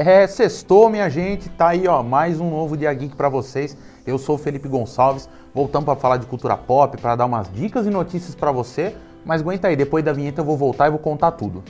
[0.00, 3.76] É, sextou, minha gente, tá aí, ó, mais um novo Dia Geek para vocês.
[4.06, 7.84] Eu sou o Felipe Gonçalves, voltamos para falar de cultura pop, para dar umas dicas
[7.84, 8.94] e notícias para você.
[9.24, 11.64] Mas aguenta aí, depois da vinheta eu vou voltar e vou contar tudo.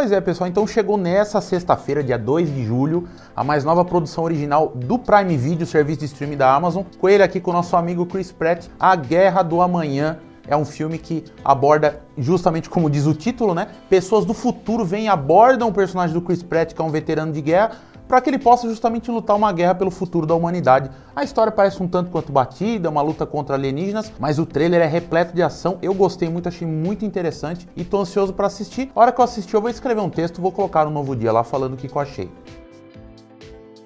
[0.00, 3.06] Pois é, pessoal, então chegou nessa sexta-feira, dia 2 de julho,
[3.36, 6.84] a mais nova produção original do Prime Video, serviço de streaming da Amazon.
[6.98, 10.18] Com ele aqui com o nosso amigo Chris Pratt, A Guerra do Amanhã.
[10.48, 13.66] É um filme que aborda, justamente como diz o título, né?
[13.90, 17.30] Pessoas do futuro vêm e abordam o personagem do Chris Pratt, que é um veterano
[17.30, 17.72] de guerra,
[18.10, 20.90] para que ele possa justamente lutar uma guerra pelo futuro da humanidade.
[21.14, 24.86] A história parece um tanto quanto batida, uma luta contra alienígenas, mas o trailer é
[24.86, 25.78] repleto de ação.
[25.80, 28.90] Eu gostei muito, achei muito interessante e tô ansioso para assistir.
[28.96, 31.30] A hora que eu assistir, eu vou escrever um texto, vou colocar no novo dia
[31.30, 32.28] lá falando o que eu achei.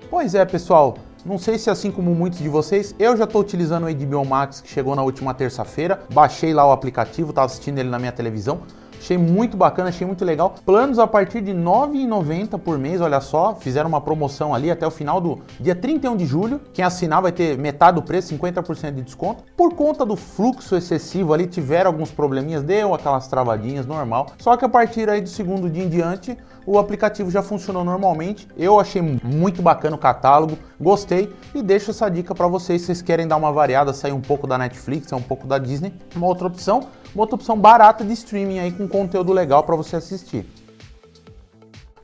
[0.08, 0.94] Pois é, pessoal.
[1.22, 4.62] Não sei se assim como muitos de vocês, eu já estou utilizando o HBO Max
[4.62, 6.00] que chegou na última terça-feira.
[6.14, 8.60] Baixei lá o aplicativo, estava assistindo ele na minha televisão.
[8.98, 10.54] Achei muito bacana, achei muito legal.
[10.64, 13.54] Planos a partir de R$ 9,90 por mês, olha só.
[13.54, 16.60] Fizeram uma promoção ali até o final do dia 31 de julho.
[16.72, 19.44] Quem assinar vai ter metade do preço, 50% de desconto.
[19.56, 24.28] Por conta do fluxo excessivo ali, tiveram alguns probleminhas, deu aquelas travadinhas normal.
[24.38, 28.48] Só que a partir aí do segundo dia em diante, o aplicativo já funcionou normalmente.
[28.56, 33.02] Eu achei muito bacana o catálogo, gostei e deixo essa dica para vocês se vocês
[33.02, 35.92] querem dar uma variada, sair um pouco da Netflix, um pouco da Disney.
[36.14, 39.96] Uma outra opção, uma outra opção barata de streaming aí com conteúdo legal para você
[39.96, 40.46] assistir.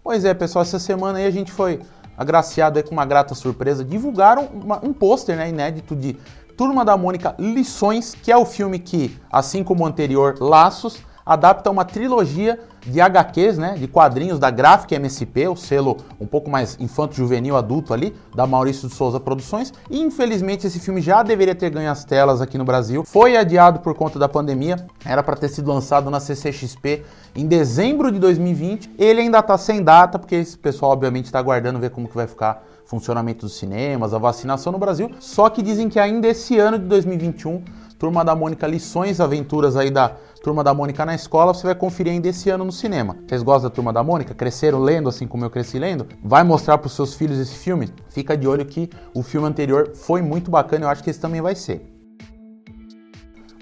[0.02, 1.80] Pois é, pessoal, essa semana aí a gente foi
[2.16, 3.84] agraciado aí com uma grata surpresa.
[3.84, 6.16] Divulgaram uma, um pôster né, inédito de
[6.56, 10.98] Turma da Mônica Lições, que é o filme que, assim como o anterior, Laços,
[11.30, 16.50] adapta uma trilogia de HQs, né, de quadrinhos da Gráfica MSP, o selo um pouco
[16.50, 19.72] mais infanto-juvenil adulto ali, da Maurício de Souza Produções.
[19.88, 23.04] E infelizmente esse filme já deveria ter ganho as telas aqui no Brasil.
[23.04, 27.04] Foi adiado por conta da pandemia, era para ter sido lançado na CCXP
[27.36, 28.90] em dezembro de 2020.
[28.98, 32.26] Ele ainda está sem data, porque esse pessoal obviamente está aguardando ver como que vai
[32.26, 35.12] ficar o funcionamento dos cinemas, a vacinação no Brasil.
[35.20, 37.62] Só que dizem que ainda esse ano de 2021
[38.00, 42.14] Turma da Mônica Lições, Aventuras aí da Turma da Mônica na escola, você vai conferir
[42.14, 43.18] ainda esse ano no cinema.
[43.28, 44.34] Vocês gostam da Turma da Mônica?
[44.34, 46.06] Cresceram lendo assim como eu cresci lendo?
[46.24, 47.90] Vai mostrar para os seus filhos esse filme?
[48.08, 51.42] Fica de olho que o filme anterior foi muito bacana, eu acho que esse também
[51.42, 51.86] vai ser.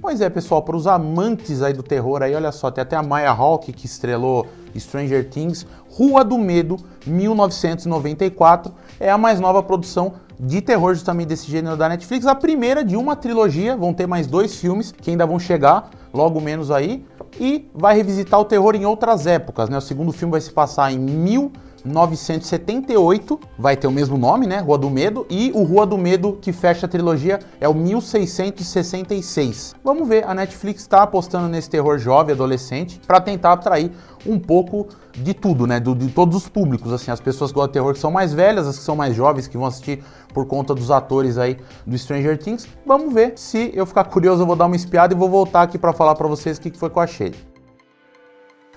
[0.00, 3.02] Pois é, pessoal, para os amantes aí do terror aí, olha só, tem até a
[3.02, 4.46] Maya Hawke que estrelou
[4.76, 11.50] Stranger Things, Rua do Medo, 1994, é a mais nova produção de terror justamente desse
[11.50, 15.26] gênero da Netflix, a primeira de uma trilogia, vão ter mais dois filmes que ainda
[15.26, 17.04] vão chegar, logo menos aí,
[17.38, 19.78] e vai revisitar o terror em outras épocas, né?
[19.78, 20.98] O segundo filme vai se passar em
[21.88, 24.60] 1978, vai ter o mesmo nome, né?
[24.60, 29.74] Rua do Medo, e o Rua do Medo que fecha a trilogia é o 1666.
[29.82, 33.90] Vamos ver, a Netflix está apostando nesse terror jovem, adolescente, para tentar atrair
[34.26, 35.80] um pouco de tudo, né?
[35.80, 38.32] Do, de todos os públicos, assim, as pessoas que gostam de terror que são mais
[38.32, 41.96] velhas, as que são mais jovens, que vão assistir por conta dos atores aí do
[41.96, 42.68] Stranger Things.
[42.86, 43.32] Vamos ver.
[43.36, 46.14] Se eu ficar curioso, eu vou dar uma espiada e vou voltar aqui para falar
[46.14, 47.34] para vocês o que foi que eu achei.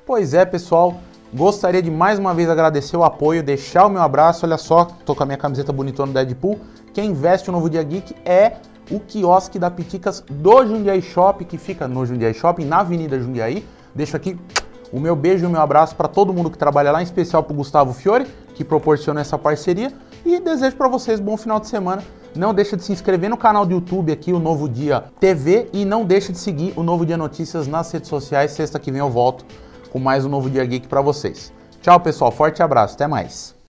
[0.06, 1.00] Pois é, pessoal.
[1.34, 4.46] Gostaria de mais uma vez agradecer o apoio, deixar o meu abraço.
[4.46, 6.60] Olha só, tô com a minha camiseta bonitona do Deadpool.
[6.94, 8.58] Quem veste o novo Dia Geek é
[8.92, 13.66] o quiosque da Piticas do Jundiaí Shop, que fica no Jundiaí Shopping, na Avenida Jundiaí.
[13.96, 14.38] Deixo aqui
[14.92, 17.42] o meu beijo e o meu abraço para todo mundo que trabalha lá, em especial
[17.42, 19.94] para o Gustavo Fiore, que proporciona essa parceria.
[20.26, 22.04] E desejo para vocês bom final de semana.
[22.36, 25.86] Não deixa de se inscrever no canal do YouTube aqui, o Novo Dia TV, e
[25.86, 28.52] não deixa de seguir o Novo Dia Notícias nas redes sociais.
[28.52, 29.46] Sexta que vem eu volto
[29.92, 31.54] com mais um Novo Dia Geek para vocês.
[31.82, 32.32] Tchau, pessoal.
[32.32, 32.96] Forte abraço.
[32.96, 33.61] Até mais.